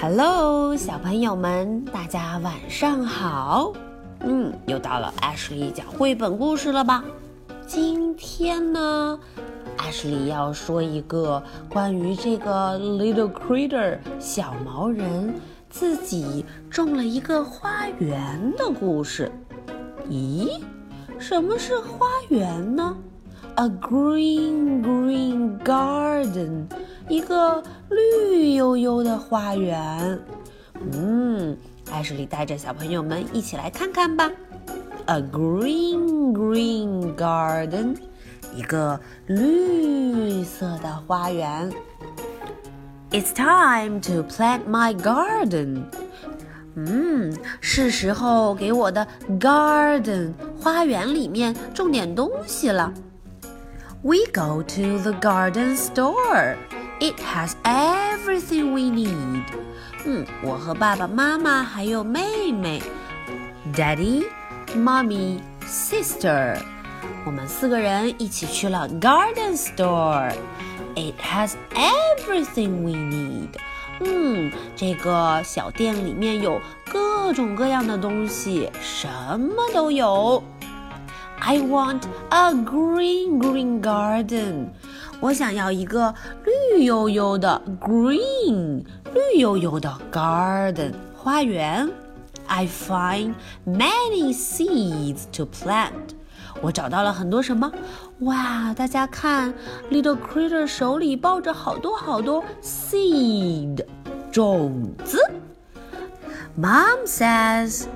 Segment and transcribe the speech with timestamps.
[0.00, 3.72] Hello，小朋友们，大家晚上好。
[4.20, 7.02] 嗯，又到了 Ashley 讲绘本故事了吧？
[7.66, 9.18] 今天呢
[9.76, 15.34] ，Ashley 要说一个关于这个 Little Critter 小毛人
[15.68, 19.32] 自己种了一个花园的故事。
[20.08, 20.60] 咦，
[21.18, 22.96] 什么是花园呢
[23.56, 26.66] ？A green green garden，
[27.08, 30.20] 一个绿油油的花园。
[30.92, 31.56] 嗯。
[31.90, 34.30] 艾什莉带着小朋友们一起来看看吧。
[35.06, 37.96] A green green garden，
[38.54, 41.72] 一个绿色的花园。
[43.10, 45.84] It's time to plant my garden。
[46.74, 49.08] 嗯，是时候给我的
[49.40, 52.92] garden 花园里面种点东西了。
[54.02, 56.56] We go to the garden store.
[56.99, 59.43] It has everything we need.
[60.05, 62.81] 嗯，我和爸爸妈妈还有妹妹，
[63.73, 66.57] Daddy、Mommy、Sister，
[67.25, 73.49] 我们四个人一起去了 Garden Store。It has everything we need。
[73.99, 76.59] 嗯，这个小店里面有
[76.89, 79.07] 各种各样的东西，什
[79.39, 80.43] 么都有。
[81.39, 84.69] I want a green green garden。
[85.20, 91.88] 我想要一个绿油油的 green 绿油油的 garden 花园。
[92.46, 93.34] I find
[93.66, 96.14] many seeds to plant。
[96.60, 97.70] 我找到了很多什么？
[98.20, 98.72] 哇！
[98.74, 99.52] 大家看
[99.90, 103.84] ，Little Critter 手里抱着好多好多 seed
[104.32, 105.18] 种子。
[106.56, 107.86] Mom says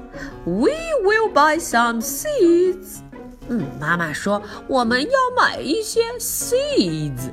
[0.45, 2.99] we will buy some seeds。
[3.49, 7.31] 嗯，妈妈说我们要买一些 seeds，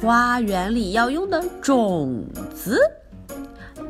[0.00, 2.24] 花园里要用的种
[2.54, 2.78] 子。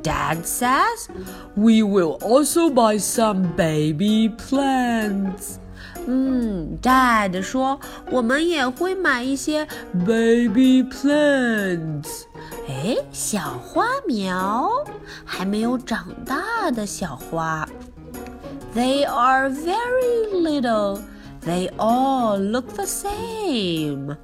[0.03, 1.09] Dad says
[1.55, 5.57] we will also buy some baby plants。
[6.07, 7.79] 嗯，Dad 说
[8.11, 9.67] 我们也会买一些
[10.05, 12.25] baby plants。
[12.69, 14.69] 哎，小花苗，
[15.25, 17.69] 还没有长大的小花。
[18.75, 20.99] They are very little.
[21.45, 24.17] They all look the same。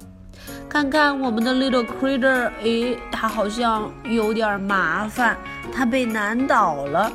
[0.69, 5.37] 看看我们的 little critter，诶，它好像有点麻烦，
[5.73, 7.11] 它被难倒了。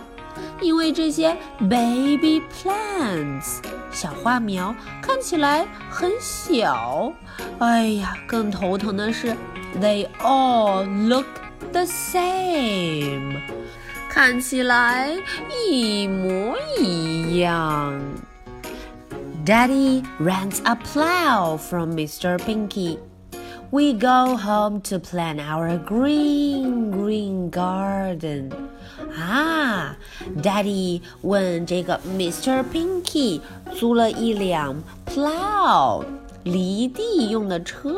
[0.61, 3.59] 因为这些 baby plants
[3.91, 7.13] 小花苗看起来很小。
[7.59, 9.35] 哎呀，更头疼的是
[9.81, 11.27] ，they all look
[11.73, 13.41] the same，
[14.09, 15.17] 看起来
[15.69, 18.01] 一模一样。
[19.44, 22.38] Daddy rents a plow from Mr.
[22.38, 22.98] Pinky.
[23.72, 28.52] We go home to plant our green, green garden.
[29.16, 29.96] 啊，
[30.42, 32.64] Daddy 问这个 Mr.
[32.64, 33.42] Pinky
[33.76, 36.04] 租了一辆 plow
[36.44, 37.96] 犁地用的车，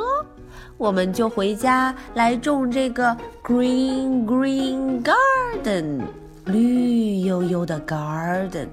[0.77, 6.01] 我们就回家来种这个 green, green garden
[6.45, 8.67] 绿油油的 garden。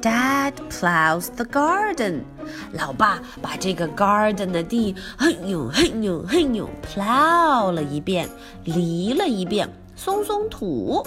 [0.00, 2.20] Dad plows the garden。
[2.72, 8.28] 老爸把这个 garden 的地嘿呦嘿呦嘿呦 plow 了一遍，
[8.64, 11.06] 犁了一遍，松松土。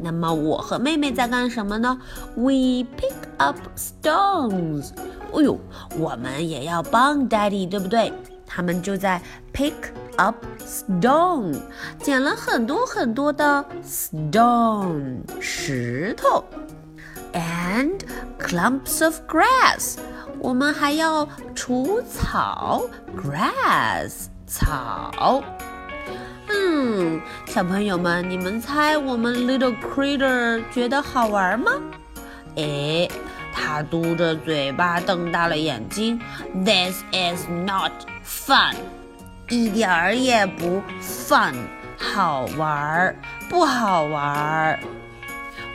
[0.00, 1.98] 那么我和妹妹在干什么呢
[2.34, 4.90] ？We pick up stones。
[5.32, 5.58] 哎呦，
[5.98, 8.12] 我们也要帮 Daddy，对不对？
[8.46, 9.20] 他们就在
[9.52, 9.74] pick
[10.16, 11.56] up stone，
[12.00, 16.44] 捡了很多很多的 stone 石头。
[17.33, 17.99] and
[18.39, 19.97] clumps of grass。
[20.39, 22.83] 我们还要除草，
[23.15, 25.43] grass 草。
[26.49, 31.71] 嗯，小朋友们，你们猜我们 little critter 觉得好玩吗？
[32.55, 33.09] 诶，
[33.53, 36.19] 他嘟着嘴巴，瞪大了眼睛。
[36.65, 37.91] This is not
[38.25, 38.75] fun，
[39.49, 41.55] 一点儿也不 fun，
[41.97, 43.15] 好玩儿
[43.49, 44.79] 不好玩儿。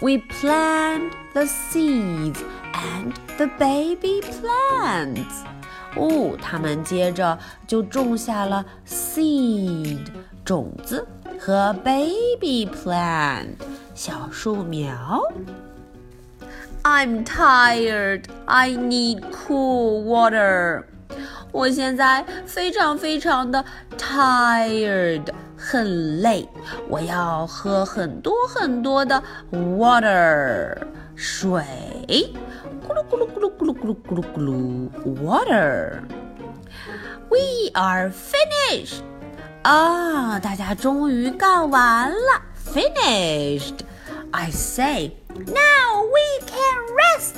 [0.01, 2.39] We plant the seeds
[2.73, 5.43] and the baby plants。
[5.97, 10.07] 哦，他们接着就种下了 seed
[10.45, 11.07] 种子
[11.39, 13.55] 和 baby plant
[13.95, 15.23] 小树苗。
[16.85, 18.25] I'm tired.
[18.47, 20.85] I need cool water.
[21.51, 23.65] 我现在非常非常的
[23.97, 25.25] tired，
[25.63, 26.49] 很累，
[26.89, 29.23] 我要喝很多很多的
[29.53, 30.77] water
[31.15, 31.63] 水，
[32.87, 34.91] 咕噜咕噜咕噜咕噜咕噜咕噜咕噜
[35.23, 39.03] water。We are finished！
[39.63, 42.41] 啊，大家终于干完了，
[42.73, 43.81] finished。
[44.31, 47.35] I say, now we can rest.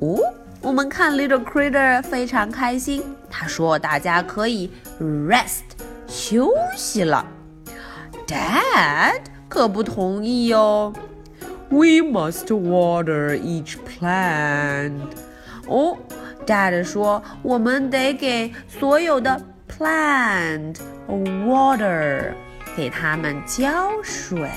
[0.00, 0.18] 哦，
[0.60, 4.70] 我们看 Little Critter 非常开心，他说大家可以
[5.00, 5.62] rest
[6.06, 7.26] 休息了。
[8.30, 10.92] Dad 可不同意哦。
[11.68, 15.00] We must water each plant.
[15.66, 15.96] 哦，
[16.46, 20.76] Dad 说我们得给所有的 plant
[21.08, 22.32] water，
[22.76, 24.48] 给它们浇水。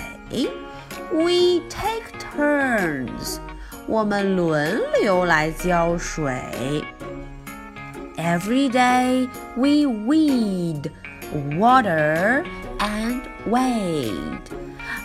[1.12, 3.38] We take turns.
[3.88, 6.32] 我们轮流来浇水。
[8.18, 10.92] Every day we weed,
[11.58, 12.44] water
[12.84, 14.14] and wait.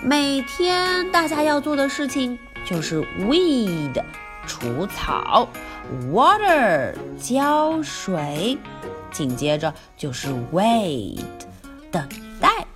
[0.02, 4.02] 每天大家要做的事情就是 weed
[4.46, 5.48] 除草，
[6.10, 8.58] water 浇水，
[9.10, 11.24] 紧接着就是 wait
[11.90, 12.06] 等
[12.40, 12.66] 待。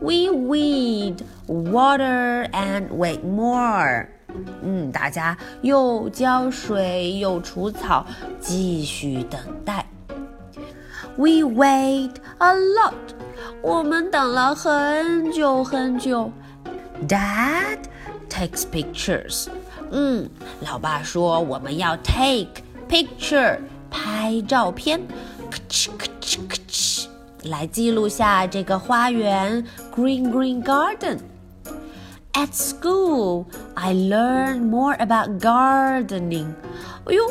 [0.00, 4.06] We weed, water and wait more.
[4.62, 8.06] 嗯，大家又浇水又除草，
[8.38, 9.86] 继续等待。
[11.16, 12.92] We wait a lot，
[13.62, 16.30] 我们等了很久很久。
[17.06, 17.78] Dad
[18.28, 19.46] takes pictures，
[19.90, 20.28] 嗯，
[20.60, 23.58] 老爸说我们要 take picture，
[23.90, 25.00] 拍照片，
[25.50, 27.06] 咔哧咔哧咔哧，
[27.44, 29.64] 来记录下这个花园，
[29.94, 36.48] green green garden。At school, I learned more about gardening.
[37.06, 37.30] 哎呦，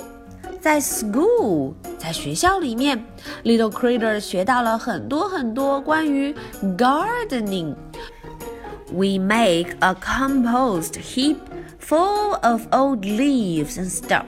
[0.62, 3.02] 在 school，在学校里面，
[3.44, 6.36] Little Critter 学到了很多很多关于
[6.78, 11.38] gardening。We make a compost heap
[11.80, 14.26] full of old leaves and stuff.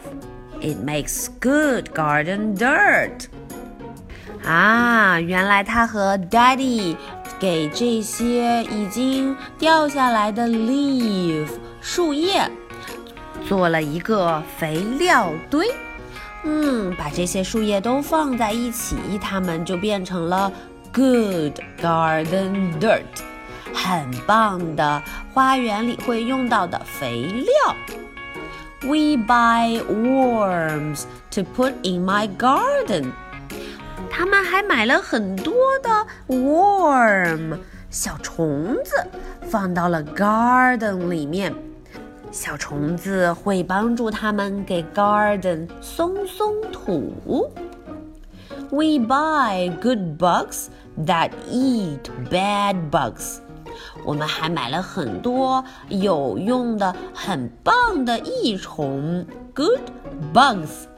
[0.62, 3.26] It makes good garden dirt.
[4.46, 6.96] 啊，原来他和 Daddy
[7.40, 11.48] 给这些已经掉下来的 leaf
[11.82, 12.50] 树叶
[13.48, 15.68] 做了一个肥料堆。
[16.45, 20.53] 嗯，把这些树叶都放在一起，它们就变成了
[20.93, 23.03] good garden dirt，
[23.73, 25.03] 很棒的
[25.33, 27.77] 花园里会用到的肥料。
[28.83, 33.13] We buy worms to put in my garden.
[34.11, 37.59] 他们还买了很多的 worm
[37.89, 39.07] 小虫子，
[39.49, 41.55] 放到了 garden 里面。
[42.35, 47.49] 小虫子会帮助他们给 garden 松松土。
[48.71, 50.67] We buy good bugs
[51.07, 53.37] that eat bad bugs。
[54.05, 59.83] 我们还买了很多有用的、很棒的益虫，good
[60.35, 60.89] bugs。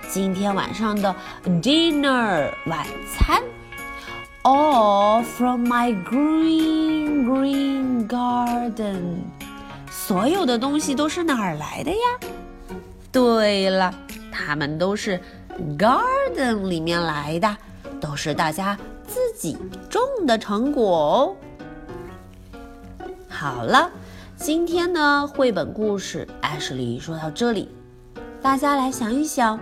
[0.09, 1.13] 今天晚上的
[1.61, 3.41] dinner 晚餐。
[4.43, 9.23] All from my green green garden.
[9.89, 11.97] 所有的东西都是哪儿来的呀？
[13.11, 13.93] 对了，
[14.31, 15.19] 它们都是
[15.77, 17.57] garden 里面来的，
[17.99, 19.57] 都是大家自己
[19.89, 21.35] 种的成果哦。
[23.27, 23.89] 好了，
[24.43, 27.69] 今天呢，绘本故事艾什莉说到这里
[28.41, 29.59] 大家来想一想，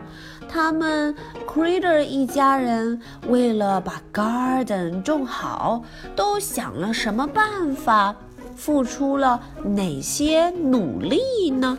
[0.47, 1.13] 他们
[1.45, 5.83] Critter 一家人为了把 garden 种好，
[6.15, 8.15] 都想了什么办法，
[8.55, 11.77] 付出了哪些努力呢？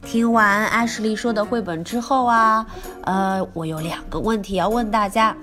[0.00, 2.66] 听完艾什莉说的绘本之后啊，
[3.02, 5.36] 呃，我有两个问题要问大家。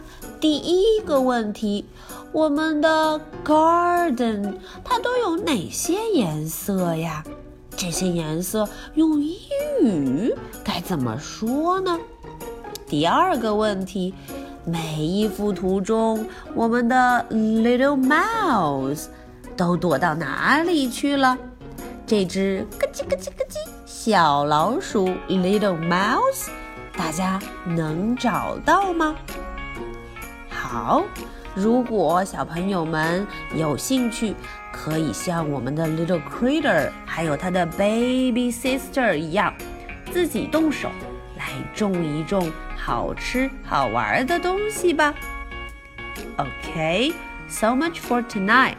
[0.48, 1.86] 第一个问题，
[2.32, 7.24] 我们的 garden 它都有哪些颜色呀？
[7.76, 9.40] 这些颜色用英
[9.82, 12.00] 语该怎么说呢？
[12.86, 14.14] 第二个问题，
[14.64, 16.24] 每一幅图中，
[16.54, 19.06] 我们的 little mouse
[19.58, 21.36] 都躲到哪里去了？
[22.06, 26.50] 这只咯叽咯叽咯叽小老鼠 Little Mouse，
[26.96, 29.16] 大家能找到吗？
[30.76, 31.06] 好，
[31.54, 34.36] 如果小朋友们有兴趣，
[34.74, 39.54] 可以像我们的 Little Critter 还有他的 Baby Sister 一样，
[40.12, 40.90] 自己动手
[41.38, 45.16] 来种一种好吃好玩的东西吧。
[46.36, 48.76] Okay，so much for tonight.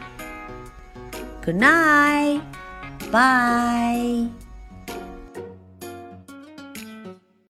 [1.43, 2.41] Good night.
[3.11, 4.46] Bye.